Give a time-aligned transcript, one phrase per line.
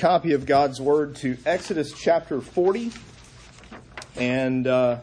[0.00, 2.90] copy of God's Word to Exodus chapter 40.
[4.16, 5.00] And uh,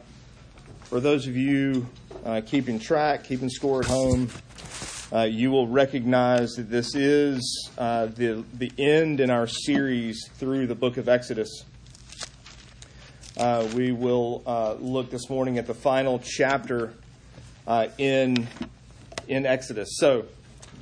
[0.86, 1.86] for those of you
[2.26, 4.28] uh, keeping track, keeping score at home,
[5.14, 10.66] uh, you will recognize that this is uh, the, the end in our series through
[10.66, 11.64] the book of Exodus.
[13.38, 16.92] Uh, we will uh, look this morning at the final chapter
[18.00, 18.48] in,
[19.28, 19.90] in Exodus.
[20.00, 20.26] So,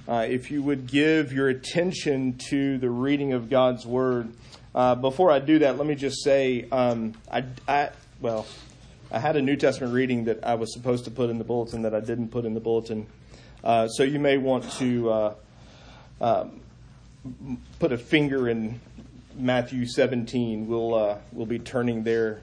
[0.08, 4.32] uh, if you would give your attention to the reading of God's Word.
[4.74, 8.46] Uh, before I do that, let me just say, um, I, I, well,
[9.12, 11.82] I had a New Testament reading that I was supposed to put in the bulletin
[11.84, 13.08] that I didn't put in the bulletin.
[13.64, 15.36] Uh, so you may want to uh,
[16.22, 16.62] um,
[17.80, 18.80] put a finger in
[19.36, 20.68] Matthew 17.
[20.68, 22.42] We'll uh, we'll be turning there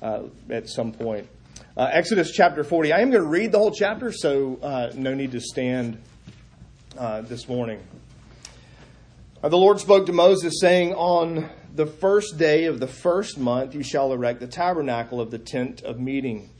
[0.00, 1.28] uh, at some point.
[1.76, 2.92] Exodus chapter 40.
[2.92, 5.98] I am going to read the whole chapter, so no need to stand
[6.98, 7.80] uh, this morning.
[9.42, 13.74] Uh, the Lord spoke to Moses, saying, On the first day of the first month
[13.74, 16.50] you shall erect the tabernacle of the tent of meeting,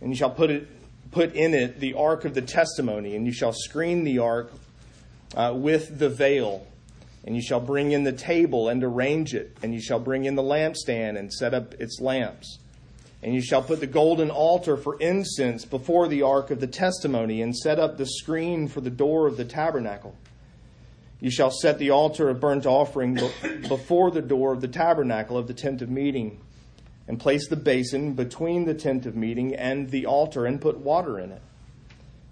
[0.00, 0.68] and you shall put it
[1.10, 4.52] put in it the ark of the testimony, and you shall screen the ark
[5.34, 6.66] uh, with the veil.
[7.22, 10.36] And you shall bring in the table and arrange it, and you shall bring in
[10.36, 12.58] the lampstand and set up its lamps.
[13.22, 17.42] And you shall put the golden altar for incense before the ark of the testimony,
[17.42, 20.16] and set up the screen for the door of the tabernacle.
[21.20, 23.18] You shall set the altar of burnt offering
[23.68, 26.40] before the door of the tabernacle of the tent of meeting,
[27.06, 31.18] and place the basin between the tent of meeting and the altar, and put water
[31.18, 31.42] in it.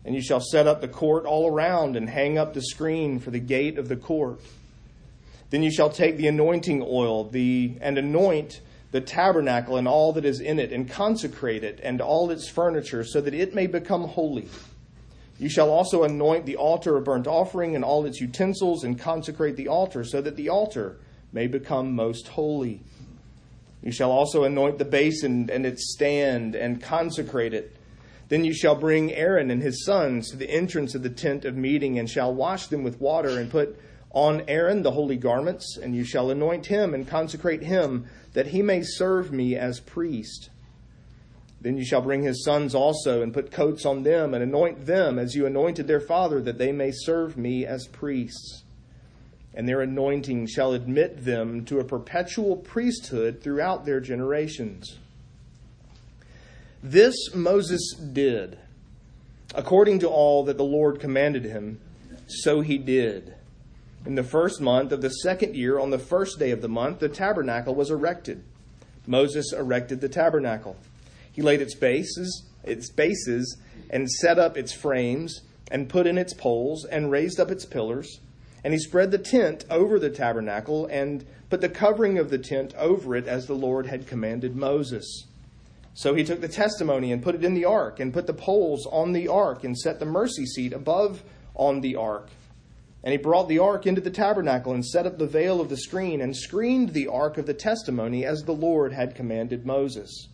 [0.06, 3.30] And you shall set up the court all around, and hang up the screen for
[3.30, 4.40] the gate of the court.
[5.50, 10.24] Then you shall take the anointing oil, the and anoint the tabernacle and all that
[10.24, 14.04] is in it, and consecrate it and all its furniture, so that it may become
[14.04, 14.48] holy.
[15.38, 19.56] You shall also anoint the altar of burnt offering and all its utensils, and consecrate
[19.56, 20.96] the altar, so that the altar
[21.32, 22.80] may become most holy.
[23.82, 27.76] You shall also anoint the basin and its stand, and consecrate it.
[28.28, 31.56] Then you shall bring Aaron and his sons to the entrance of the tent of
[31.56, 33.78] meeting, and shall wash them with water, and put
[34.10, 38.62] on Aaron the holy garments, and you shall anoint him and consecrate him that he
[38.62, 40.50] may serve me as priest.
[41.60, 45.18] Then you shall bring his sons also, and put coats on them, and anoint them
[45.18, 48.62] as you anointed their father, that they may serve me as priests.
[49.54, 54.98] And their anointing shall admit them to a perpetual priesthood throughout their generations.
[56.80, 58.56] This Moses did,
[59.52, 61.80] according to all that the Lord commanded him,
[62.28, 63.34] so he did.
[64.06, 67.00] In the first month of the second year, on the first day of the month,
[67.00, 68.42] the tabernacle was erected.
[69.06, 70.76] Moses erected the tabernacle.
[71.32, 73.58] He laid its bases, its bases,
[73.90, 78.20] and set up its frames, and put in its poles, and raised up its pillars.
[78.64, 82.74] And he spread the tent over the tabernacle, and put the covering of the tent
[82.76, 85.26] over it, as the Lord had commanded Moses.
[85.94, 88.86] So he took the testimony and put it in the ark, and put the poles
[88.86, 91.22] on the ark, and set the mercy seat above
[91.54, 92.28] on the ark.
[93.04, 95.76] And he brought the ark into the tabernacle and set up the veil of the
[95.76, 100.28] screen and screened the ark of the testimony as the Lord had commanded Moses.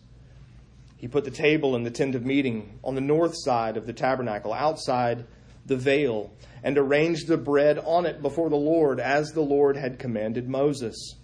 [0.97, 3.93] He put the table in the tent of meeting on the north side of the
[3.93, 5.25] tabernacle, outside
[5.65, 6.31] the veil,
[6.63, 11.15] and arranged the bread on it before the Lord as the Lord had commanded Moses.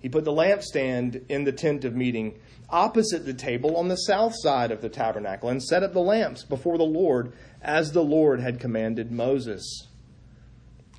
[0.00, 4.34] He put the lampstand in the tent of meeting opposite the table on the south
[4.36, 8.40] side of the tabernacle and set up the lamps before the Lord as the Lord
[8.40, 9.86] had commanded Moses.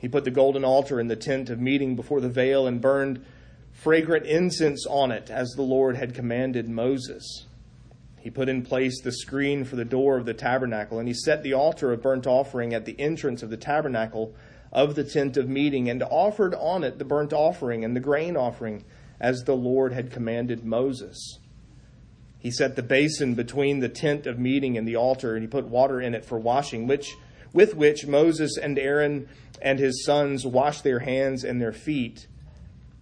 [0.04, 3.24] He put the golden altar in the tent of meeting before the veil and burned
[3.72, 7.46] fragrant incense on it, as the Lord had commanded Moses.
[8.20, 11.42] He put in place the screen for the door of the tabernacle, and he set
[11.42, 14.36] the altar of burnt offering at the entrance of the tabernacle
[14.74, 18.36] of the tent of meeting, and offered on it the burnt offering and the grain
[18.36, 18.84] offering,
[19.22, 21.40] as the Lord had commanded Moses.
[22.40, 25.70] He set the basin between the tent of meeting and the altar, and he put
[25.70, 27.16] water in it for washing, which
[27.54, 29.30] with which Moses and Aaron
[29.64, 32.28] and his sons washed their hands and their feet.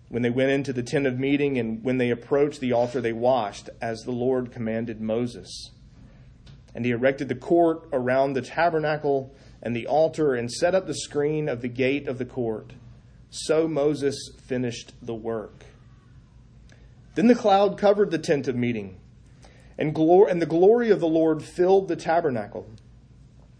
[0.09, 3.13] When they went into the tent of meeting and when they approached the altar, they
[3.13, 5.71] washed, as the Lord commanded Moses.
[6.75, 10.93] And he erected the court around the tabernacle and the altar and set up the
[10.93, 12.73] screen of the gate of the court.
[13.31, 15.65] So Moses finished the work.
[17.15, 18.99] Then the cloud covered the tent of meeting,
[19.77, 22.67] and, the glory of the Lord filled the tabernacle.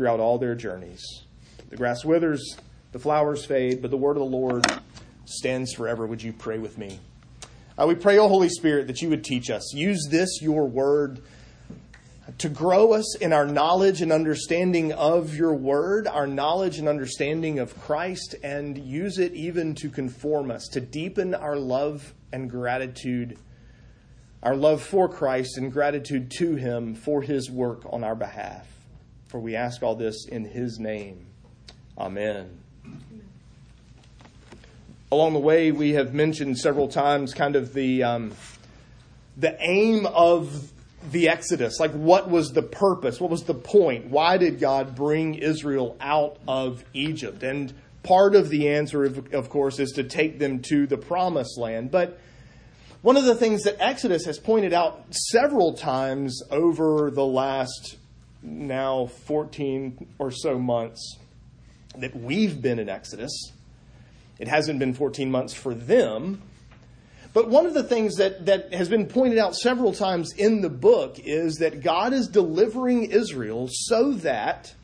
[0.00, 1.04] throughout all their journeys.
[1.68, 2.56] The grass withers,
[2.92, 4.64] the flowers fade, but the word of the Lord
[5.26, 6.06] stands forever.
[6.06, 7.00] Would you pray with me?
[7.78, 9.74] Uh, we pray, O Holy Spirit, that you would teach us.
[9.74, 11.20] Use this, your word
[12.38, 17.58] to grow us in our knowledge and understanding of your word, our knowledge and understanding
[17.58, 23.36] of Christ, and use it even to conform us, to deepen our love and gratitude,
[24.42, 28.66] our love for Christ and gratitude to him for his work on our behalf.
[29.30, 31.24] For we ask all this in his name.
[31.96, 32.58] Amen.
[35.12, 38.32] Along the way, we have mentioned several times kind of the, um,
[39.36, 40.72] the aim of
[41.12, 41.78] the Exodus?
[41.78, 43.20] Like, what was the purpose?
[43.20, 44.06] What was the point?
[44.06, 47.44] Why did God bring Israel out of Egypt?
[47.44, 47.72] And
[48.02, 51.92] part of the answer, of, course, is to take them to the promised land.
[51.92, 52.18] But
[53.02, 57.96] one of the things that Exodus has pointed out several times over the last
[58.42, 61.18] now 14 or so months
[61.96, 63.52] that we've been in Exodus,
[64.38, 66.42] it hasn't been 14 months for them
[67.32, 70.70] but one of the things that, that has been pointed out several times in the
[70.70, 74.74] book is that God is delivering Israel so that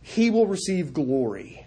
[0.00, 1.66] he will receive glory.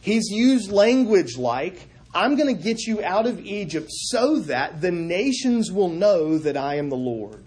[0.00, 4.92] He's used language like, I'm going to get you out of Egypt so that the
[4.92, 7.43] nations will know that I am the Lord.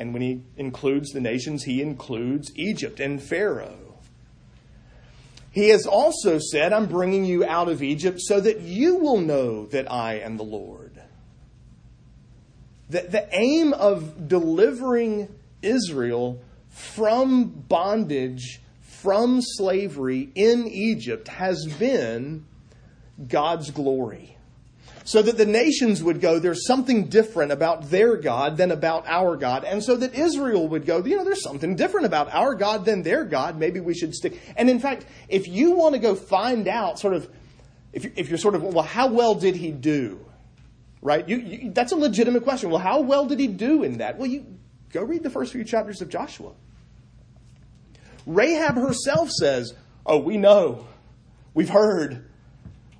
[0.00, 3.98] And when he includes the nations, he includes Egypt and Pharaoh.
[5.52, 9.66] He has also said, I'm bringing you out of Egypt so that you will know
[9.66, 11.02] that I am the Lord.
[12.88, 15.28] The, the aim of delivering
[15.60, 22.46] Israel from bondage, from slavery in Egypt, has been
[23.28, 24.38] God's glory
[25.04, 29.36] so that the nations would go, there's something different about their God than about our
[29.36, 29.64] God.
[29.64, 33.02] And so that Israel would go, you know, there's something different about our God than
[33.02, 33.58] their God.
[33.58, 34.38] Maybe we should stick.
[34.56, 37.28] And in fact, if you want to go find out sort of,
[37.92, 40.24] if, if you're sort of, well, how well did he do?
[41.02, 41.26] Right?
[41.26, 42.70] You, you, that's a legitimate question.
[42.70, 44.18] Well, how well did he do in that?
[44.18, 44.44] Well, you
[44.92, 46.52] go read the first few chapters of Joshua.
[48.26, 49.72] Rahab herself says,
[50.04, 50.86] oh, we know.
[51.54, 52.26] We've heard.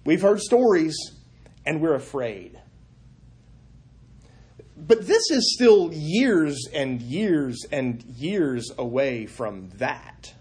[0.04, 0.96] We've heard stories
[1.64, 2.58] and we're afraid.
[4.76, 10.32] But this is still years and years and years away from that.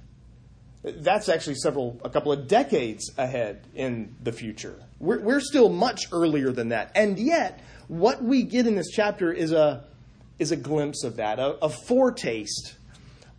[0.81, 4.81] That's actually several, a couple of decades ahead in the future.
[5.00, 6.92] We're, we're still much earlier than that.
[6.95, 9.83] And yet, what we get in this chapter is a,
[10.38, 12.75] is a glimpse of that, a, a foretaste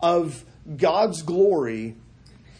[0.01, 0.45] of
[0.77, 1.95] God's glory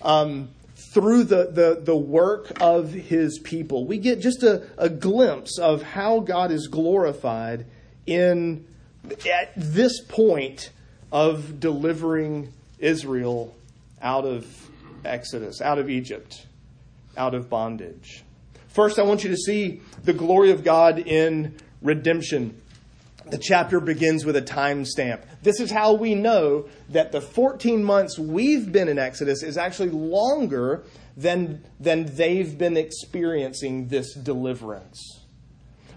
[0.01, 0.50] um,
[0.89, 3.86] through the, the, the work of his people.
[3.86, 7.66] We get just a, a glimpse of how God is glorified
[8.06, 8.66] in
[9.31, 10.72] at this point
[11.12, 13.56] of delivering Israel
[14.01, 14.45] out of
[15.06, 16.45] Exodus, out of Egypt,
[17.18, 18.24] out of bondage.
[18.68, 22.61] First, I want you to see the glory of God in redemption.
[23.29, 25.23] The chapter begins with a timestamp.
[25.44, 29.89] This is how we know that the 14 months we've been in Exodus is actually
[29.89, 30.83] longer
[31.15, 35.19] than, than they've been experiencing this deliverance.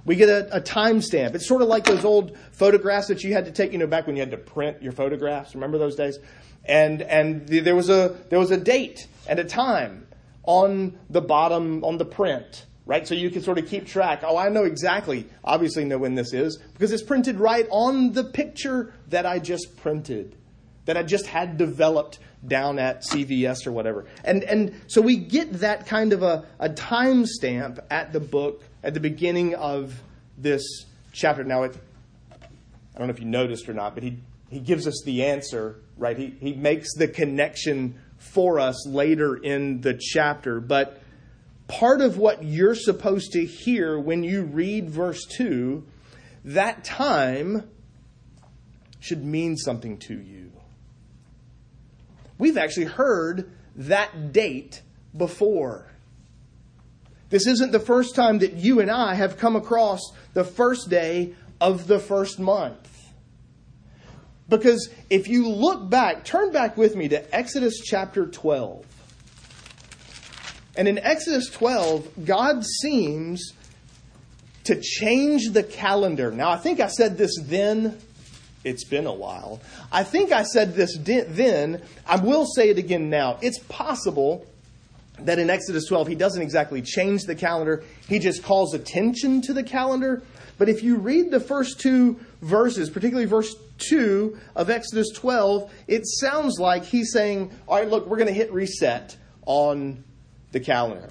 [0.04, 1.34] We get a, a timestamp.
[1.34, 4.06] It's sort of like those old photographs that you had to take, you know, back
[4.06, 5.54] when you had to print your photographs.
[5.54, 6.18] Remember those days?
[6.66, 10.06] And, and there was a, there was a date and a time
[10.42, 13.06] on the bottom, on the print right?
[13.06, 14.22] So you can sort of keep track.
[14.22, 18.24] Oh, I know exactly, obviously know when this is, because it's printed right on the
[18.24, 20.36] picture that I just printed,
[20.84, 24.04] that I just had developed down at CVS or whatever.
[24.22, 28.62] And, and so we get that kind of a, a time stamp at the book,
[28.82, 29.98] at the beginning of
[30.36, 31.42] this chapter.
[31.42, 31.76] Now, it,
[32.94, 34.18] I don't know if you noticed or not, but he,
[34.50, 36.18] he gives us the answer, right?
[36.18, 41.00] He, he makes the connection for us later in the chapter, but
[41.68, 45.84] part of what you're supposed to hear when you read verse 2,
[46.44, 47.68] that time
[49.00, 50.52] should mean something to you.
[52.38, 54.82] We've actually heard that date
[55.16, 55.90] before.
[57.30, 60.00] This isn't the first time that you and I have come across
[60.34, 62.90] the first day of the first month.
[64.48, 68.84] Because if you look back, turn back with me to Exodus chapter 12.
[70.76, 73.52] And in Exodus 12, God seems
[74.64, 76.30] to change the calendar.
[76.30, 77.98] Now, I think I said this then.
[78.64, 79.60] It's been a while.
[79.92, 81.82] I think I said this then.
[82.06, 83.38] I will say it again now.
[83.42, 84.46] It's possible
[85.20, 89.52] that in Exodus 12, he doesn't exactly change the calendar, he just calls attention to
[89.52, 90.22] the calendar.
[90.58, 96.06] But if you read the first two verses, particularly verse 2 of Exodus 12, it
[96.06, 99.16] sounds like he's saying, All right, look, we're going to hit reset
[99.46, 100.02] on
[100.54, 101.10] the calendar.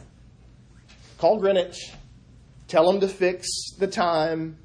[1.19, 1.91] Call Greenwich,
[2.67, 3.47] tell them to fix
[3.77, 4.57] the time,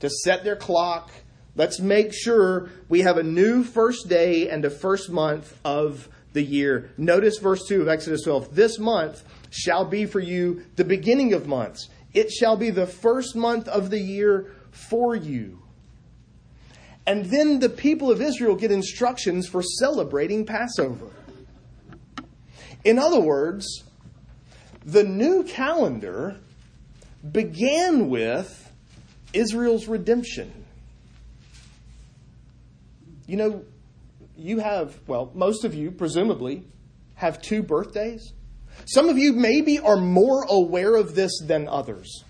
[0.00, 1.10] to set their clock.
[1.54, 6.42] Let's make sure we have a new first day and a first month of the
[6.42, 6.90] year.
[6.96, 8.54] Notice verse 2 of Exodus 12.
[8.54, 11.90] This month shall be for you the beginning of months.
[12.14, 15.58] It shall be the first month of the year for you.
[17.06, 21.10] And then the people of Israel get instructions for celebrating Passover.
[22.82, 23.84] In other words,
[24.84, 26.36] the new calendar
[27.30, 28.70] began with
[29.32, 30.52] Israel's redemption.
[33.26, 33.64] You know,
[34.36, 36.64] you have, well, most of you, presumably,
[37.14, 38.32] have two birthdays.
[38.86, 42.24] Some of you maybe are more aware of this than others.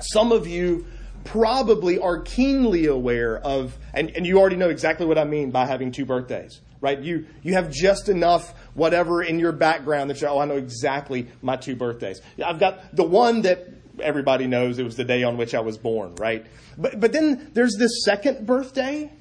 [0.00, 0.86] Some of you
[1.24, 5.66] probably are keenly aware of, and, and you already know exactly what I mean by
[5.66, 7.00] having two birthdays, right?
[7.00, 11.28] You, you have just enough whatever in your background that you, oh, I know exactly
[11.42, 12.20] my two birthdays.
[12.44, 13.68] I've got the one that
[14.00, 16.46] everybody knows it was the day on which I was born, right?
[16.78, 19.12] But, but then there's this second birthday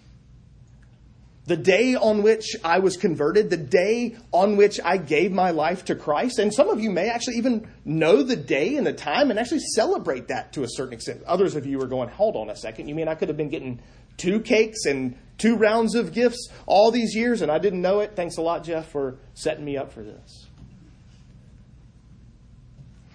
[1.49, 5.85] the day on which I was converted, the day on which I gave my life
[5.85, 6.37] to Christ.
[6.37, 9.61] And some of you may actually even know the day and the time and actually
[9.73, 11.23] celebrate that to a certain extent.
[11.23, 12.87] Others of you are going, hold on a second.
[12.87, 13.81] You mean I could have been getting
[14.15, 18.15] two cakes and two rounds of gifts all these years and I didn't know it?
[18.15, 20.45] Thanks a lot, Jeff, for setting me up for this.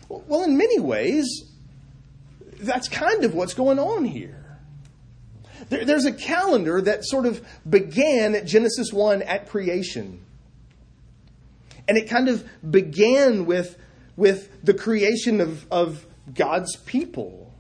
[0.09, 1.27] Well, in many ways,
[2.61, 4.59] that's kind of what's going on here.
[5.69, 10.21] There, there's a calendar that sort of began at Genesis 1 at creation.
[11.87, 13.77] And it kind of began with,
[14.17, 17.53] with the creation of, of God's people.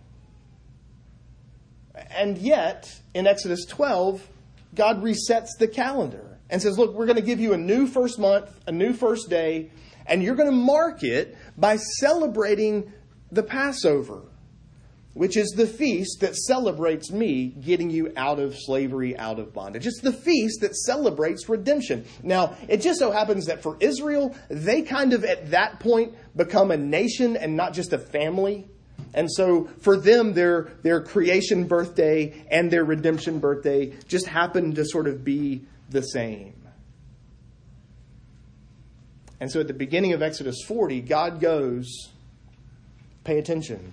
[2.10, 4.26] And yet, in Exodus 12,
[4.74, 8.18] God resets the calendar and says, Look, we're going to give you a new first
[8.18, 9.70] month, a new first day,
[10.06, 12.92] and you're going to mark it by celebrating
[13.30, 14.22] the Passover
[15.14, 19.86] which is the feast that celebrates me getting you out of slavery, out of bondage.
[19.86, 22.04] It's the feast that celebrates redemption.
[22.22, 26.70] Now, it just so happens that for Israel, they kind of at that point become
[26.70, 28.68] a nation and not just a family.
[29.14, 34.84] And so for them, their, their creation birthday and their redemption birthday just happen to
[34.84, 36.54] sort of be the same.
[39.40, 42.10] And so at the beginning of Exodus 40, God goes,
[43.24, 43.92] pay attention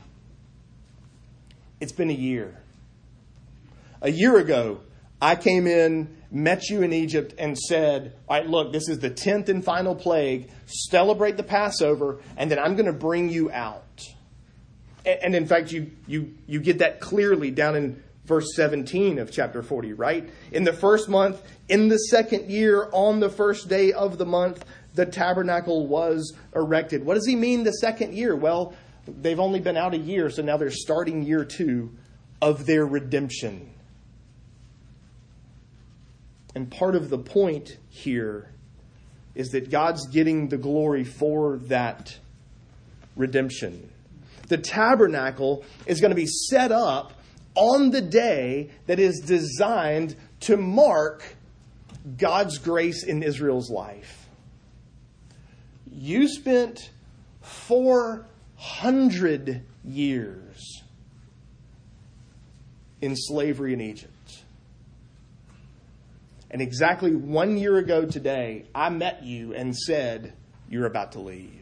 [1.82, 2.56] it's been a year.
[4.01, 4.82] A year ago,
[5.20, 9.10] I came in, met you in Egypt, and said, All right, look, this is the
[9.10, 10.50] 10th and final plague.
[10.68, 14.06] Celebrate the Passover, and then I'm going to bring you out.
[15.05, 19.63] And in fact, you, you, you get that clearly down in verse 17 of chapter
[19.63, 20.29] 40, right?
[20.51, 24.63] In the first month, in the second year, on the first day of the month,
[24.93, 27.05] the tabernacle was erected.
[27.05, 28.36] What does he mean, the second year?
[28.36, 28.75] Well,
[29.08, 31.91] They've only been out a year, so now they're starting year two
[32.41, 33.70] of their redemption.
[36.53, 38.51] And part of the point here
[39.34, 42.17] is that God's getting the glory for that
[43.15, 43.91] redemption.
[44.51, 47.13] The tabernacle is going to be set up
[47.55, 51.24] on the day that is designed to mark
[52.17, 54.27] God's grace in Israel's life.
[55.89, 56.91] You spent
[57.39, 58.27] four
[58.58, 60.84] hundred years
[63.00, 64.43] in slavery in Egypt.
[66.50, 70.34] And exactly one year ago today, I met you and said,
[70.70, 71.61] You're about to leave.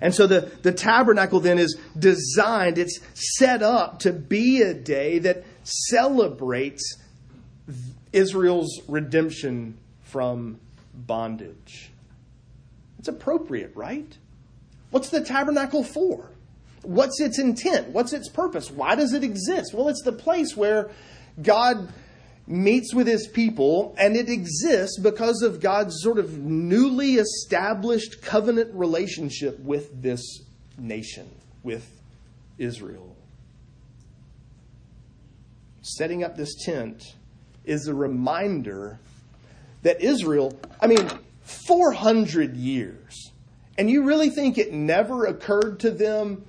[0.00, 5.18] And so the, the tabernacle then is designed, it's set up to be a day
[5.20, 6.98] that celebrates
[8.12, 10.60] Israel's redemption from
[10.94, 11.90] bondage.
[12.98, 14.16] It's appropriate, right?
[14.90, 16.30] What's the tabernacle for?
[16.82, 17.88] What's its intent?
[17.88, 18.70] What's its purpose?
[18.70, 19.74] Why does it exist?
[19.74, 20.90] Well, it's the place where
[21.42, 21.92] God
[22.46, 28.72] meets with his people, and it exists because of God's sort of newly established covenant
[28.74, 30.42] relationship with this
[30.78, 31.28] nation,
[31.62, 32.00] with
[32.58, 33.16] Israel.
[35.82, 37.14] Setting up this tent
[37.64, 38.98] is a reminder
[39.82, 41.08] that Israel, I mean,
[41.42, 43.30] 400 years
[43.78, 46.44] and you really think it never occurred to them,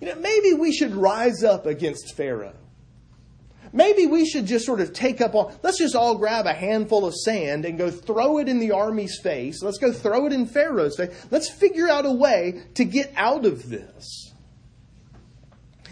[0.00, 2.54] you know, maybe we should rise up against Pharaoh.
[3.72, 7.04] Maybe we should just sort of take up all, let's just all grab a handful
[7.04, 9.62] of sand and go throw it in the army's face.
[9.62, 11.26] Let's go throw it in Pharaoh's face.
[11.30, 14.32] Let's figure out a way to get out of this.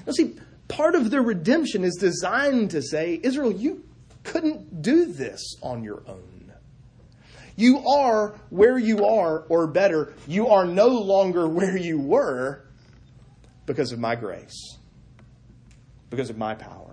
[0.06, 0.36] Now, see,
[0.68, 3.84] part of the redemption is designed to say, Israel, you
[4.24, 6.30] couldn't do this on your own.
[7.60, 12.64] You are where you are, or better, you are no longer where you were
[13.66, 14.78] because of my grace,
[16.08, 16.89] because of my power,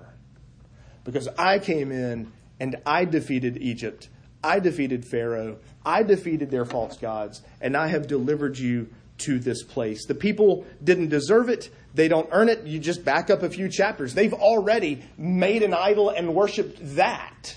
[1.07, 4.09] because I came in and I defeated Egypt.
[4.43, 5.57] I defeated Pharaoh.
[5.85, 10.05] I defeated their false gods, and I have delivered you to this place.
[10.05, 11.69] The people didn't deserve it.
[11.93, 12.65] They don't earn it.
[12.65, 14.13] You just back up a few chapters.
[14.13, 17.55] They've already made an idol and worshiped that.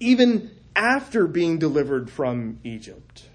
[0.00, 3.28] Even after being delivered from Egypt.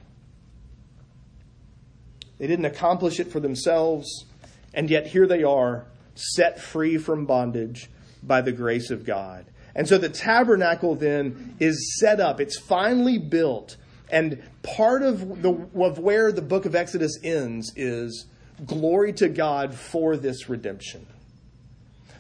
[2.40, 4.26] They didn't accomplish it for themselves,
[4.74, 7.88] and yet here they are, set free from bondage
[8.24, 9.46] by the grace of God.
[9.76, 13.78] And so the tabernacle then is set up, it's finally built.
[14.10, 18.26] And part of, the, of where the book of Exodus ends is
[18.66, 21.08] glory to God for this redemption.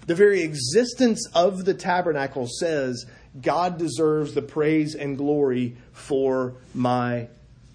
[0.08, 3.06] The very existence of the tabernacle says
[3.40, 7.28] God deserves the praise and glory for my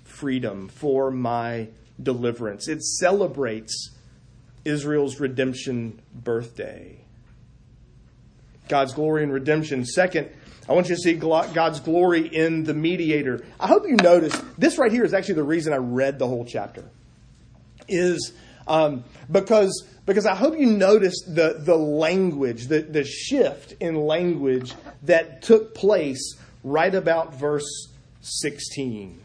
[0.04, 1.68] freedom, for my
[2.02, 2.68] deliverance.
[2.68, 3.90] It celebrates
[4.64, 7.05] Israel's redemption birthday.
[8.68, 9.84] God's glory and redemption.
[9.84, 10.28] Second,
[10.68, 13.44] I want you to see God's glory in the mediator.
[13.60, 16.44] I hope you notice this right here is actually the reason I read the whole
[16.44, 16.84] chapter.
[17.88, 18.32] Is
[18.66, 24.74] um, because because I hope you noticed the the language, the the shift in language
[25.04, 27.88] that took place right about verse
[28.20, 29.22] sixteen.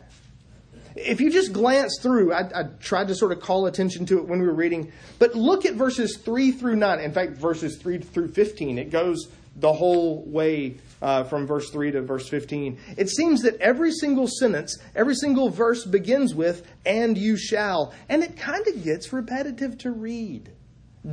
[0.95, 4.27] If you just glance through, I, I, tried to sort of call attention to it
[4.27, 6.99] when we were reading, but look at verses 3 through 9.
[6.99, 8.77] In fact, verses 3 through 15.
[8.77, 12.77] It goes the whole way uh, from verse 3 to verse 15.
[12.97, 17.93] It seems that every single sentence, every single verse begins with, and you shall.
[18.09, 20.51] And it kind of gets repetitive to read.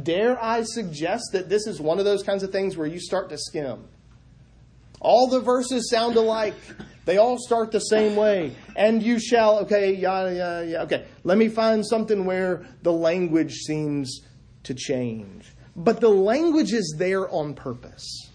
[0.03, 3.31] Dare I suggest that this is one of those kinds of things where you start
[3.31, 3.85] to skim?
[5.01, 6.55] All the verses sound alike.
[7.09, 8.53] They all start the same way.
[8.77, 10.83] And you shall, okay, yeah, yeah, yeah.
[10.83, 14.21] Okay, let me find something where the language seems
[14.65, 15.47] to change.
[15.75, 18.31] But the language is there on purpose.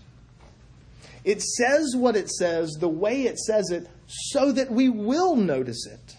[1.24, 5.86] It says what it says, the way it says it, so that we will notice
[5.86, 6.16] it.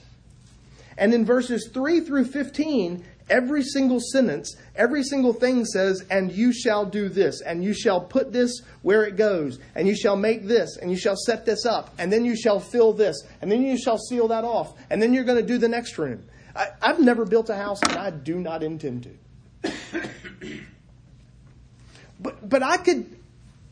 [0.97, 6.53] And in verses 3 through 15, every single sentence, every single thing says, and you
[6.53, 10.47] shall do this, and you shall put this where it goes, and you shall make
[10.47, 13.63] this, and you shall set this up, and then you shall fill this, and then
[13.63, 16.23] you shall seal that off, and then you're going to do the next room.
[16.55, 19.09] I, have never built a house, and I do not intend
[19.63, 19.73] to.
[22.21, 23.07] but, but I could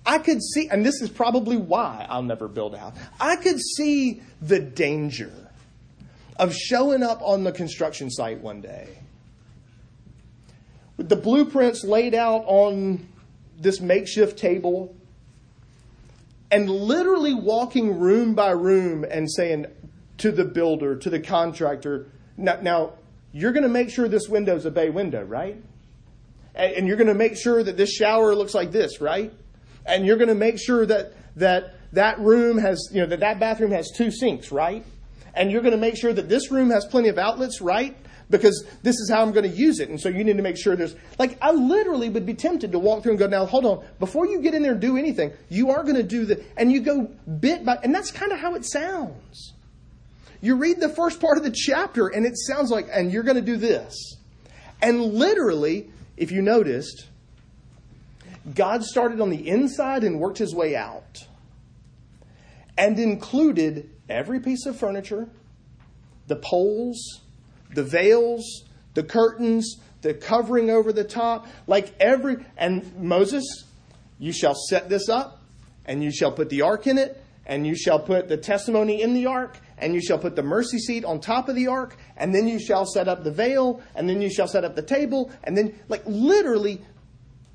[0.05, 2.97] I could see, and this is probably why I'll never build a house.
[3.21, 5.31] I could see the danger
[6.37, 9.02] of showing up on the construction site one day
[11.03, 13.07] the blueprints laid out on
[13.59, 14.95] this makeshift table
[16.51, 19.67] and literally walking room by room and saying
[20.19, 22.93] to the builder, to the contractor, now, now
[23.33, 25.63] you're going to make sure this window is a bay window, right?
[26.55, 29.33] And you're going to make sure that this shower looks like this, right?
[29.87, 33.41] and you're going to make sure that that that room has you know that that
[33.41, 34.85] bathroom has two sinks right
[35.35, 37.97] and you're going to make sure that this room has plenty of outlets right
[38.33, 40.57] because this is how i'm going to use it and so you need to make
[40.57, 43.65] sure there's like i literally would be tempted to walk through and go now hold
[43.65, 46.43] on before you get in there and do anything you are going to do the
[46.57, 47.05] and you go
[47.39, 49.53] bit by and that's kind of how it sounds.
[50.41, 53.37] You read the first part of the chapter and it sounds like and you're going
[53.37, 54.17] to do this.
[54.81, 57.07] And literally if you noticed
[58.55, 61.19] God started on the inside and worked his way out
[62.77, 65.29] and included every piece of furniture,
[66.27, 67.21] the poles,
[67.75, 73.65] the veils, the curtains, the covering over the top, like every, and Moses,
[74.19, 75.43] you shall set this up,
[75.85, 79.15] and you shall put the ark in it, and you shall put the testimony in
[79.15, 82.35] the ark, and you shall put the mercy seat on top of the ark, and
[82.35, 85.31] then you shall set up the veil, and then you shall set up the table,
[85.45, 86.81] and then, like, literally,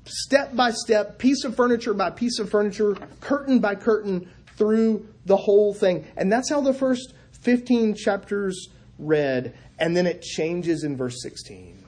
[0.04, 5.36] step by step, piece of furniture by piece of furniture, curtain by curtain through the
[5.36, 6.06] whole thing.
[6.16, 9.54] And that's how the first 15 chapters read.
[9.78, 11.84] And then it changes in verse 16.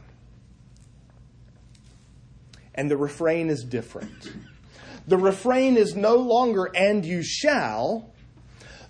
[2.75, 4.33] And the refrain is different.
[5.07, 8.12] The refrain is no longer, and you shall.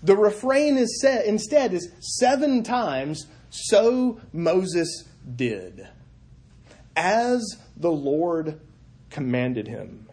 [0.02, 5.04] The refrain is said, instead is seven times, so Moses
[5.36, 5.88] did.
[6.94, 8.60] As the Lord
[9.08, 10.09] commanded him.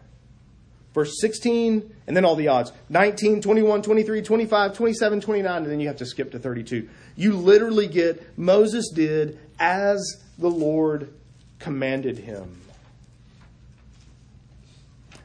[0.94, 5.80] Verse 16, and then all the odds 19, 21, 23, 25, 27, 29, and then
[5.80, 6.88] you have to skip to 32.
[7.16, 11.12] You literally get Moses did as the Lord
[11.58, 12.60] commanded him.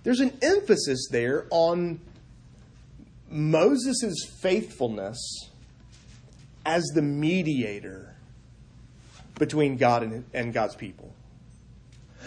[0.03, 2.01] There's an emphasis there on
[3.29, 5.49] Moses' faithfulness
[6.65, 8.15] as the mediator
[9.39, 11.13] between God and, and God's people.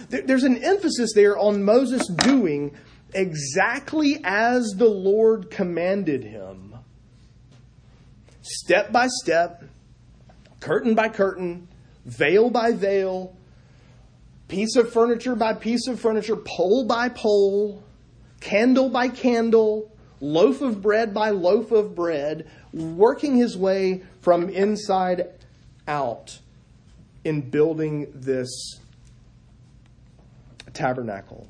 [0.08, 2.74] There's an emphasis there on Moses doing
[3.14, 6.74] exactly as the Lord commanded him,
[8.42, 9.64] step by step,
[10.60, 11.68] curtain by curtain,
[12.04, 13.36] veil by veil,
[14.48, 17.82] piece of furniture by piece of furniture, pole by pole,
[18.40, 19.90] candle by candle,
[20.20, 25.28] loaf of bread by loaf of bread, working his way from inside
[25.88, 26.38] out
[27.24, 28.80] in building this
[30.72, 31.48] tabernacle.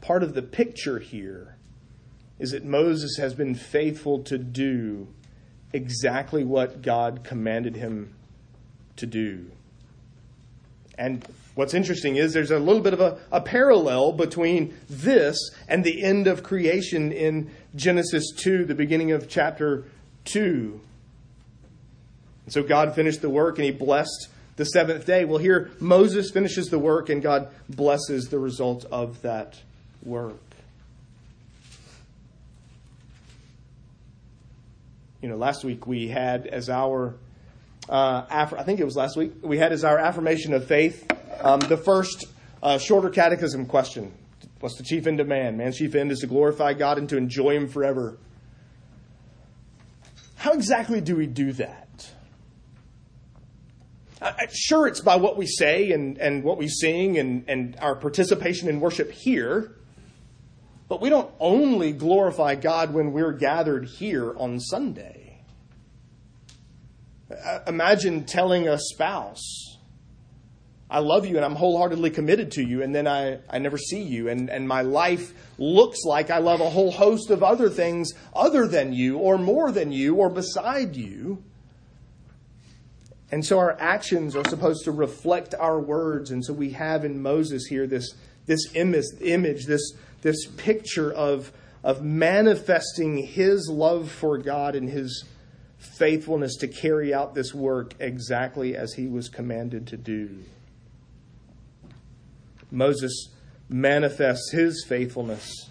[0.00, 1.56] Part of the picture here
[2.38, 5.08] is that Moses has been faithful to do
[5.72, 8.14] exactly what God commanded him
[8.96, 9.50] to do.
[10.98, 15.84] And what's interesting is there's a little bit of a, a, parallel between this and
[15.84, 19.84] the end of creation in Genesis 2, the beginning of chapter
[20.26, 20.80] 2.
[22.44, 25.24] And so God finished the work and he blessed the seventh day.
[25.24, 29.58] Well, here Moses finishes the work and God blesses the result of that
[30.02, 30.40] work.
[35.22, 37.16] You know, last week we had as our
[37.88, 41.10] uh, aff- I think it was last week, we had as our affirmation of faith
[41.40, 42.26] um, the first
[42.62, 44.12] uh, shorter catechism question.
[44.60, 45.56] What's the chief end of man?
[45.56, 48.18] Man's chief end is to glorify God and to enjoy Him forever.
[50.36, 52.10] How exactly do we do that?
[54.52, 58.68] Sure, it's by what we say and, and what we sing and, and our participation
[58.68, 59.76] in worship here,
[60.90, 65.40] but we don't only glorify God when we're gathered here on Sunday.
[67.68, 69.78] Imagine telling a spouse,
[70.90, 74.02] I love you and I'm wholeheartedly committed to you, and then I, I never see
[74.02, 78.12] you, and, and my life looks like I love a whole host of other things
[78.34, 81.44] other than you, or more than you, or beside you.
[83.30, 86.32] And so our actions are supposed to reflect our words.
[86.32, 88.12] And so we have in Moses here this,
[88.46, 91.52] this image, image this, this picture of,
[91.82, 95.24] of manifesting his love for God and his
[95.78, 100.38] faithfulness to carry out this work exactly as he was commanded to do.
[102.70, 103.28] Moses
[103.68, 105.70] manifests his faithfulness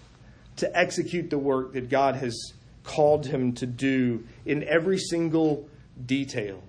[0.56, 5.68] to execute the work that God has called him to do in every single
[6.06, 6.62] detail.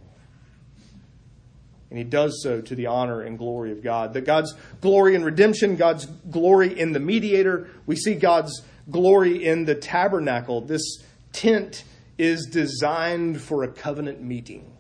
[1.92, 4.14] And he does so to the honor and glory of God.
[4.14, 7.70] That God's glory in redemption, God's glory in the mediator.
[7.86, 11.84] We see God's glory in the tabernacle, this tent
[12.18, 14.72] is designed for a covenant meeting.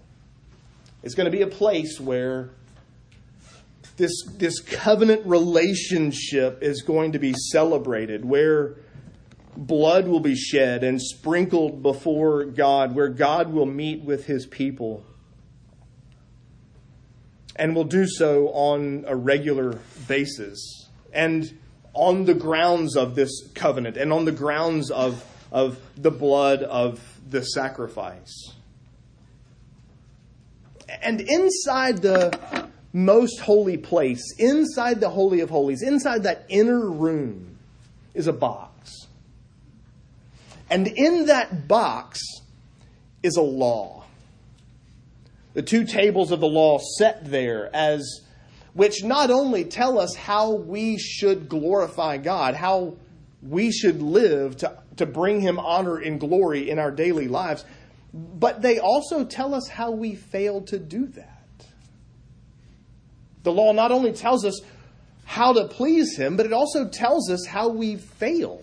[1.03, 2.51] It's going to be a place where
[3.97, 8.77] this, this covenant relationship is going to be celebrated, where
[9.57, 15.03] blood will be shed and sprinkled before God, where God will meet with his people.
[17.55, 20.89] And will do so on a regular basis.
[21.13, 21.57] And
[21.93, 27.01] on the grounds of this covenant and on the grounds of, of the blood of
[27.29, 28.53] the sacrifice.
[31.01, 37.57] And inside the most holy place, inside the Holy of Holies, inside that inner room,
[38.13, 39.07] is a box.
[40.69, 42.21] And in that box
[43.23, 44.03] is a law.
[45.53, 48.21] The two tables of the law set there as
[48.73, 52.95] which not only tell us how we should glorify God, how
[53.41, 57.65] we should live to to bring him honor and glory in our daily lives.
[58.13, 61.65] But they also tell us how we fail to do that.
[63.43, 64.61] The law not only tells us
[65.25, 68.61] how to please him, but it also tells us how we fail.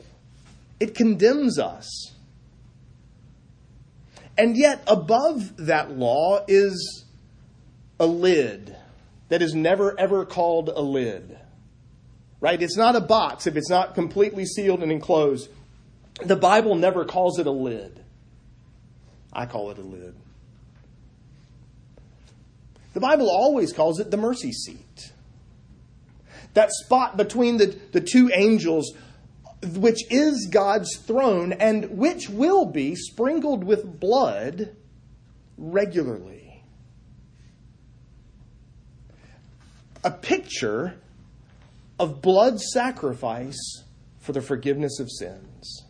[0.79, 2.12] It condemns us.
[4.38, 7.05] And yet, above that law is
[7.98, 8.74] a lid
[9.29, 11.37] that is never ever called a lid.
[12.40, 12.62] Right?
[12.62, 15.51] It's not a box if it's not completely sealed and enclosed.
[16.24, 18.05] The Bible never calls it a lid.
[19.33, 20.14] I call it a lid.
[22.94, 25.12] The Bible always calls it the mercy seat.
[26.55, 28.92] That spot between the, the two angels,
[29.62, 34.77] which is God's throne and which will be sprinkled with blood
[35.57, 36.62] regularly.
[40.05, 40.94] A picture
[41.99, 43.83] of blood sacrifice
[44.21, 45.85] for the forgiveness of sins.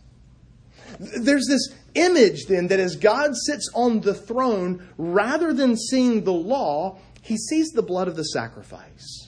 [0.98, 6.32] There's this image then that as God sits on the throne, rather than seeing the
[6.32, 9.27] law, he sees the blood of the sacrifice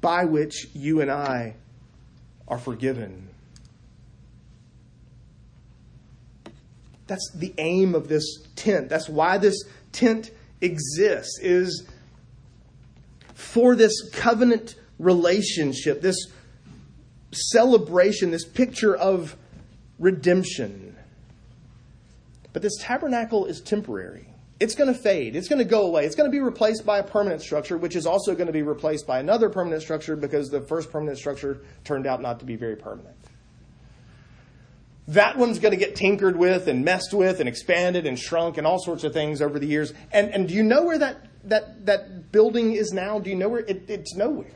[0.00, 1.54] by which you and I
[2.48, 3.28] are forgiven.
[7.06, 8.88] That's the aim of this tent.
[8.88, 11.86] That's why this tent exists is
[13.34, 16.28] for this covenant relationship, this
[17.32, 19.36] celebration, this picture of
[19.98, 20.96] redemption.
[22.52, 24.29] But this tabernacle is temporary.
[24.60, 25.36] It's going to fade.
[25.36, 26.04] It's going to go away.
[26.04, 28.62] It's going to be replaced by a permanent structure, which is also going to be
[28.62, 32.56] replaced by another permanent structure because the first permanent structure turned out not to be
[32.56, 33.16] very permanent.
[35.08, 38.66] That one's going to get tinkered with and messed with and expanded and shrunk and
[38.66, 39.94] all sorts of things over the years.
[40.12, 43.18] And, and do you know where that, that, that building is now?
[43.18, 43.60] Do you know where?
[43.60, 44.52] It, it's nowhere.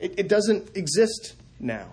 [0.00, 1.90] It, it doesn't exist now,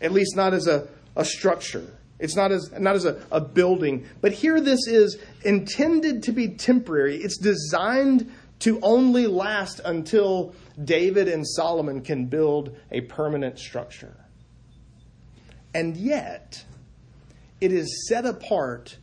[0.00, 1.86] at least not as a, a structure.
[2.20, 4.06] It's not as, not as a, a building.
[4.20, 7.16] But here this is intended to be temporary.
[7.16, 8.30] It's designed
[8.60, 14.14] to only last until David and Solomon can build a permanent structure.
[15.74, 16.64] And yet,
[17.60, 18.96] it is set apart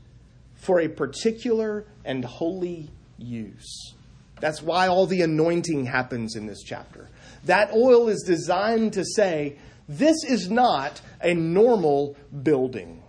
[0.56, 3.94] for a particular and holy use.
[4.40, 7.10] That's why all the anointing happens in this chapter.
[7.46, 9.58] That oil is designed to say,
[9.90, 13.02] this is not a normal building.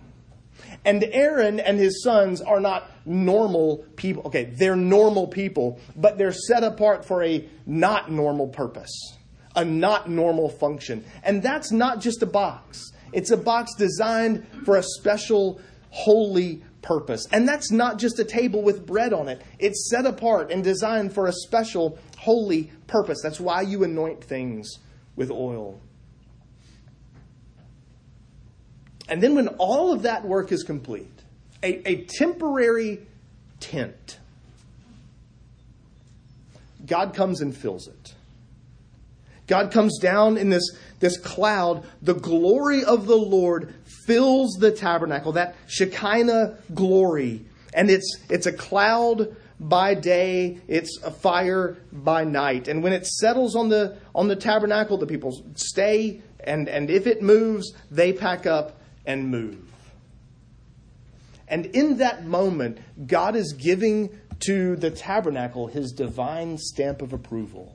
[0.85, 4.23] And Aaron and his sons are not normal people.
[4.27, 9.17] Okay, they're normal people, but they're set apart for a not normal purpose,
[9.55, 11.05] a not normal function.
[11.23, 15.61] And that's not just a box, it's a box designed for a special,
[15.91, 17.27] holy purpose.
[17.33, 21.12] And that's not just a table with bread on it, it's set apart and designed
[21.12, 23.21] for a special, holy purpose.
[23.23, 24.79] That's why you anoint things
[25.17, 25.81] with oil.
[29.09, 31.11] And then, when all of that work is complete,
[31.62, 33.01] a, a temporary
[33.61, 34.18] tent,
[36.87, 38.14] God comes and fills it.
[39.47, 41.85] God comes down in this, this cloud.
[42.03, 43.75] The glory of the Lord
[44.07, 47.44] fills the tabernacle, that Shekinah glory.
[47.73, 52.68] And it's, it's a cloud by day, it's a fire by night.
[52.68, 57.07] And when it settles on the, on the tabernacle, the people stay, and, and if
[57.07, 58.78] it moves, they pack up
[59.09, 59.64] and move.
[61.49, 67.75] And in that moment, God is giving to the tabernacle his divine stamp of approval.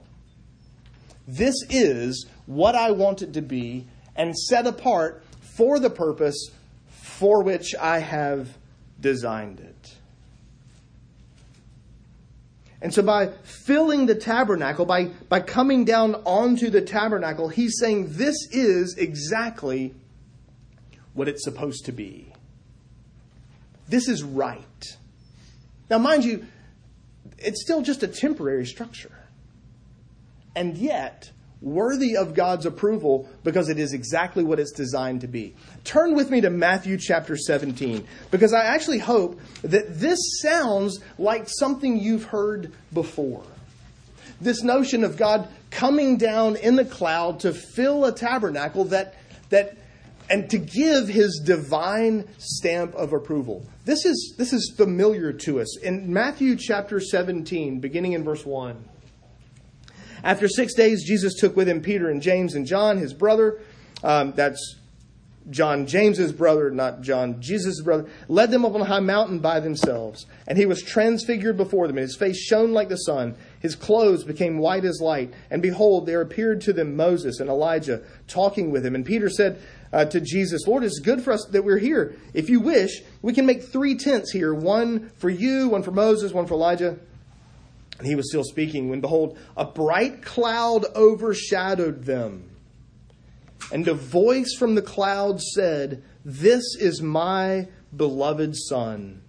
[1.27, 5.23] This is what I want it to be and set apart
[5.57, 6.51] for the purpose
[6.87, 8.57] for which I have
[8.99, 9.95] designed it.
[12.81, 18.07] And so by filling the tabernacle, by, by coming down onto the tabernacle, he's saying
[18.09, 19.95] this is exactly
[21.13, 22.31] what it's supposed to be.
[23.87, 24.97] This is right.
[25.89, 26.45] Now, mind you,
[27.37, 29.11] it's still just a temporary structure
[30.55, 35.55] and yet worthy of God's approval because it is exactly what it's designed to be.
[35.85, 41.47] Turn with me to Matthew chapter 17 because I actually hope that this sounds like
[41.47, 43.43] something you've heard before.
[44.41, 49.15] This notion of God coming down in the cloud to fill a tabernacle that
[49.49, 49.77] that
[50.29, 53.65] and to give his divine stamp of approval.
[53.85, 55.77] This is this is familiar to us.
[55.77, 58.89] In Matthew chapter 17 beginning in verse 1
[60.23, 63.59] after six days, Jesus took with him Peter and James and John, his brother.
[64.03, 64.79] Um, that's
[65.49, 69.59] John James's brother, not John Jesus' brother, led them up on a high mountain by
[69.59, 70.25] themselves.
[70.47, 73.35] And he was transfigured before them, and his face shone like the sun.
[73.59, 75.33] His clothes became white as light.
[75.51, 78.95] And behold, there appeared to them Moses and Elijah talking with him.
[78.95, 79.61] And Peter said
[79.93, 82.15] uh, to Jesus, Lord, it's good for us that we're here.
[82.33, 86.33] If you wish, we can make three tents here one for you, one for Moses,
[86.33, 86.97] one for Elijah.
[87.99, 92.49] And he was still speaking when, behold, a bright cloud overshadowed them.
[93.71, 99.21] And a voice from the cloud said, This is my beloved Son,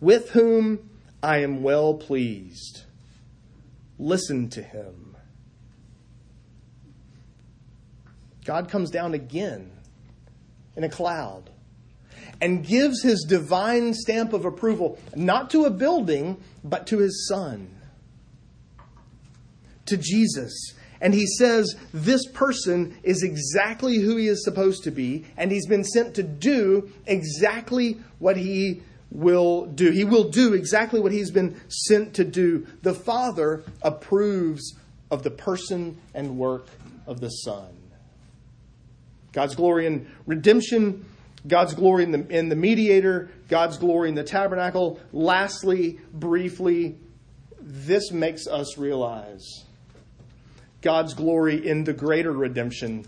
[0.00, 0.90] with whom
[1.22, 2.82] I am well pleased.
[3.96, 5.16] Listen to him.
[8.48, 9.70] God comes down again
[10.74, 11.50] in a cloud
[12.40, 17.68] and gives his divine stamp of approval, not to a building, but to his son,
[19.84, 20.72] to Jesus.
[20.98, 25.66] And he says, This person is exactly who he is supposed to be, and he's
[25.66, 28.80] been sent to do exactly what he
[29.10, 29.90] will do.
[29.90, 32.66] He will do exactly what he's been sent to do.
[32.80, 34.74] The Father approves
[35.10, 36.64] of the person and work
[37.06, 37.77] of the Son.
[39.38, 41.04] God's glory in redemption,
[41.46, 44.98] God's glory in the, in the mediator, God's glory in the tabernacle.
[45.12, 46.96] Lastly, briefly,
[47.60, 49.64] this makes us realize
[50.82, 53.06] God's glory in the greater redemption,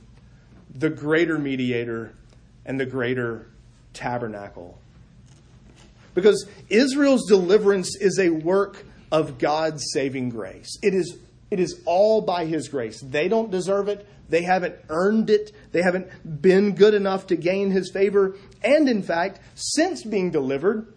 [0.73, 2.14] the greater mediator,
[2.64, 3.51] and the greater
[3.93, 4.79] tabernacle.
[6.14, 10.79] Because Israel's deliverance is a work of God's saving grace.
[10.81, 11.19] It is,
[11.51, 13.01] it is all by His grace.
[13.01, 14.07] They don't deserve it.
[14.29, 15.51] They haven't earned it.
[15.73, 18.37] They haven't been good enough to gain His favor.
[18.63, 20.93] And in fact, since being delivered,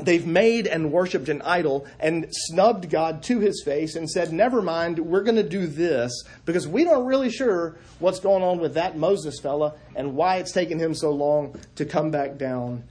[0.00, 4.62] they've made and worshiped an idol and snubbed God to his face and said, Never
[4.62, 8.74] mind, we're going to do this because we don't really sure what's going on with
[8.74, 12.84] that Moses fella and why it's taken him so long to come back down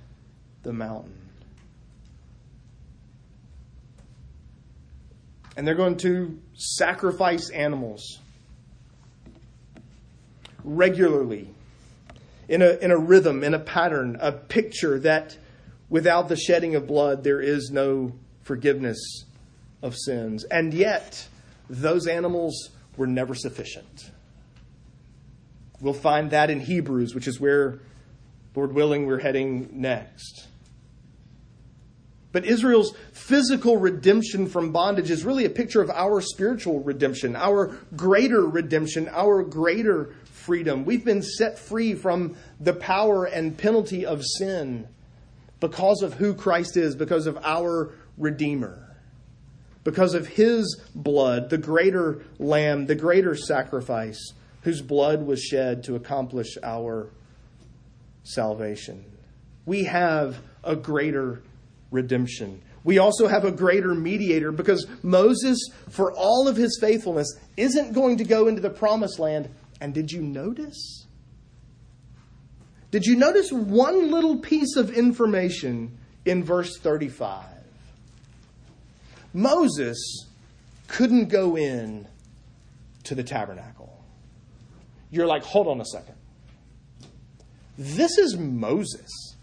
[0.64, 1.16] the mountain.
[5.56, 8.20] And they're going to sacrifice animals
[10.63, 11.50] regularly
[12.48, 15.38] in a, in a rhythm, in a pattern, a picture that
[15.89, 19.26] Without the shedding of blood, there is no forgiveness
[19.82, 20.43] of sins.
[20.45, 21.28] And yet,
[21.69, 24.12] those animals were never sufficient.
[25.82, 27.80] We'll find that in Hebrews, which is where,
[28.56, 30.48] Lord willing, we're heading next.
[32.32, 37.80] But Israel's physical redemption from bondage is really a picture of our spiritual redemption, our
[37.95, 40.13] greater redemption, our greater
[40.50, 40.84] freedom.
[40.84, 44.88] We've been set free from the power and penalty of sin
[45.60, 48.98] because of who Christ is, because of our Redeemer,
[49.84, 54.34] because of His blood, the greater lamb, the greater sacrifice,
[54.64, 57.12] whose blood was shed to accomplish our
[58.24, 59.06] salvation.
[59.68, 61.44] We have a greater
[61.92, 62.64] redemption.
[62.84, 65.60] We also have a greater mediator because Moses,
[65.90, 69.48] for all of his faithfulness, isn't going to go into the promised land.
[69.82, 71.06] And did you notice?
[72.92, 77.46] Did you notice one little piece of information in verse 35?
[79.34, 80.28] Moses
[80.88, 82.08] couldn't go in
[83.04, 84.04] to the tabernacle.
[85.12, 86.15] You're like, hold on a second.
[87.78, 89.36] This is Moses.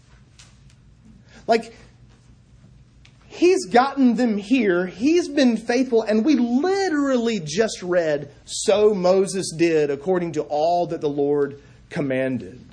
[1.47, 1.73] Like,
[3.37, 9.91] he's gotten them here, he's been faithful, and we literally just read, so Moses did
[9.91, 12.63] according to all that the Lord commanded.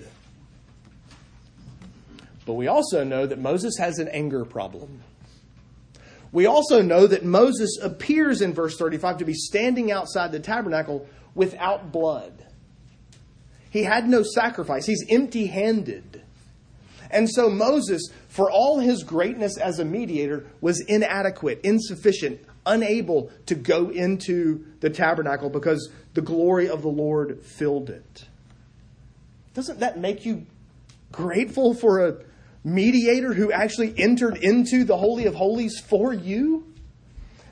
[2.46, 5.02] But we also know that Moses has an anger problem.
[6.32, 11.06] We also know that Moses appears in verse 35 to be standing outside the tabernacle
[11.34, 12.44] without blood.
[13.70, 16.23] He had no sacrifice, he's empty handed.
[17.14, 23.54] And so Moses, for all his greatness as a mediator, was inadequate, insufficient, unable to
[23.54, 28.24] go into the tabernacle because the glory of the Lord filled it.
[29.54, 30.44] Doesn't that make you
[31.12, 32.16] grateful for a
[32.64, 36.66] mediator who actually entered into the Holy of Holies for you?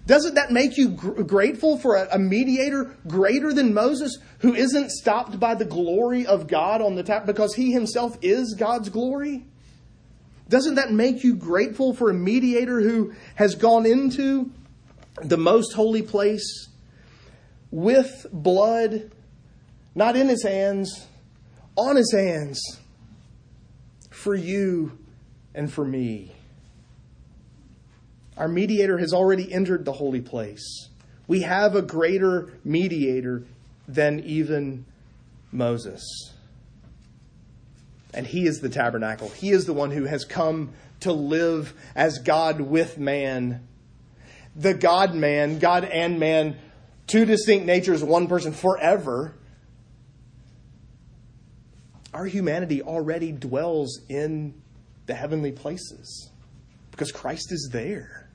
[0.07, 4.91] Doesn't that make you gr- grateful for a, a, mediator greater than Moses who isn't
[4.91, 9.45] stopped by the glory of God on the top because he himself is God's glory?
[10.49, 14.51] Doesn't that make you grateful for a mediator who has gone into
[15.23, 16.69] the most holy place
[17.71, 19.11] with blood,
[19.95, 21.07] not in his hands,
[21.77, 22.61] on his hands,
[24.11, 24.99] for you
[25.55, 26.33] and for me.
[28.37, 30.89] Our mediator has already entered the holy place.
[31.27, 33.45] We have a greater mediator
[33.87, 34.85] than even
[35.51, 36.32] Moses.
[38.15, 39.29] And he is the tabernacle.
[39.31, 43.67] He is the one who has come to live as God with man.
[44.55, 46.59] The God man, God and man,
[47.07, 49.35] two distinct natures, one person forever.
[52.13, 54.61] Our humanity already dwells in
[55.07, 56.31] the heavenly places
[56.91, 58.29] because Christ is there.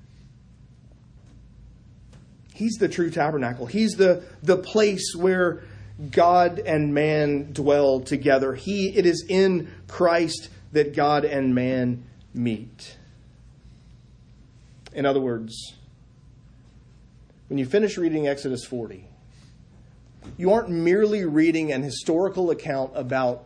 [2.53, 3.67] He's the true tabernacle.
[3.67, 5.61] He's the, the place where
[6.11, 8.53] God and man dwell together.
[8.53, 12.03] He, it is in Christ that God and man
[12.33, 12.97] meet.
[14.93, 15.75] In other words,
[17.47, 19.07] when you finish reading Exodus 40,
[20.37, 23.45] you aren't merely reading an historical account about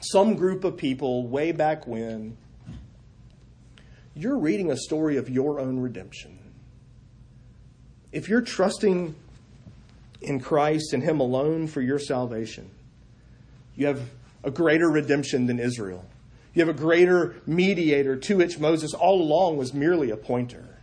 [0.00, 2.36] some group of people way back when.
[4.14, 6.38] You're reading a story of your own redemption.
[8.12, 9.14] If you're trusting
[10.20, 12.70] in Christ and Him alone for your salvation,
[13.76, 14.00] you have
[14.42, 16.04] a greater redemption than Israel.
[16.54, 20.78] You have a greater mediator to which Moses all along was merely a pointer.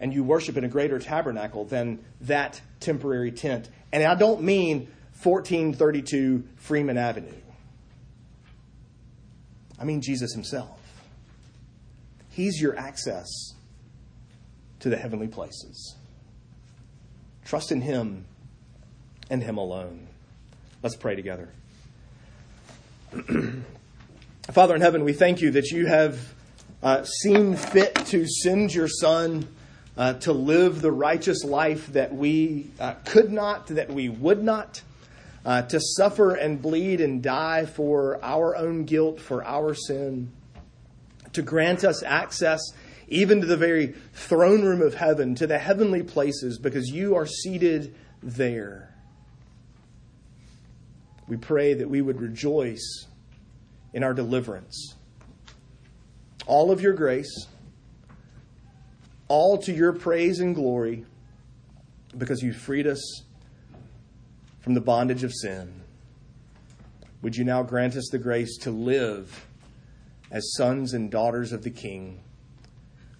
[0.00, 3.70] And you worship in a greater tabernacle than that temporary tent.
[3.92, 4.88] And I don't mean
[5.22, 7.32] 1432 Freeman Avenue.
[9.78, 10.80] I mean Jesus himself.
[12.30, 13.28] He's your access
[14.80, 15.96] to the heavenly places.
[17.44, 18.24] Trust in him
[19.30, 20.06] and him alone.
[20.82, 21.48] Let's pray together.
[24.52, 26.34] Father in heaven, we thank you that you have
[26.82, 29.48] uh, seen fit to send your Son
[29.96, 34.82] uh, to live the righteous life that we uh, could not, that we would not,
[35.44, 40.30] uh, to suffer and bleed and die for our own guilt, for our sin,
[41.32, 42.60] to grant us access
[43.08, 47.26] even to the very throne room of heaven, to the heavenly places, because you are
[47.26, 48.94] seated there.
[51.28, 53.06] We pray that we would rejoice
[53.92, 54.94] in our deliverance.
[56.46, 57.46] All of your grace,
[59.28, 61.06] all to your praise and glory,
[62.16, 63.22] because you freed us
[64.60, 65.82] from the bondage of sin.
[67.22, 69.46] Would you now grant us the grace to live
[70.30, 72.23] as sons and daughters of the King?